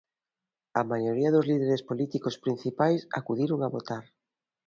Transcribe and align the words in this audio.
A 0.79 0.81
maioría 0.91 1.33
dos 1.35 1.47
líderes 1.51 1.85
políticos 1.89 2.39
principais 2.45 3.01
acudiron 3.19 3.59
a 3.61 3.71
votar. 3.75 4.03